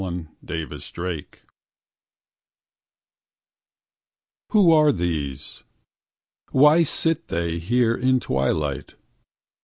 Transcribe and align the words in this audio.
Mental 0.01 0.33
Cases 0.67 1.41
Who 4.49 4.71
are 4.71 4.91
these? 4.91 5.61
Why 6.51 6.81
sit 6.81 7.27
they 7.27 7.59
here 7.59 7.93
in 7.95 8.19
twilight? 8.19 8.95